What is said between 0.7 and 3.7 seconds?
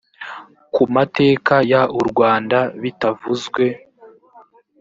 ku mateka y u rwanda bitavuzwe